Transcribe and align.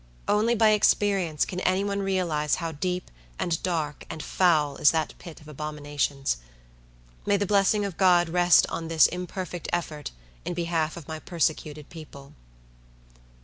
Only 0.27 0.55
by 0.55 0.69
experience 0.69 1.45
can 1.45 1.59
any 1.59 1.83
one 1.83 2.01
realize 2.01 2.55
how 2.55 2.71
deep, 2.71 3.11
and 3.37 3.61
dark, 3.61 4.03
and 4.09 4.23
foul 4.23 4.77
is 4.77 4.89
that 4.89 5.13
pit 5.19 5.39
of 5.39 5.47
abominations. 5.47 6.37
May 7.23 7.37
the 7.37 7.45
blessing 7.45 7.85
of 7.85 7.97
God 7.97 8.27
rest 8.27 8.65
on 8.69 8.87
this 8.87 9.05
imperfect 9.05 9.67
effort 9.71 10.09
in 10.43 10.55
behalf 10.55 10.97
of 10.97 11.07
my 11.07 11.19
persecuted 11.19 11.89
people! 11.91 12.33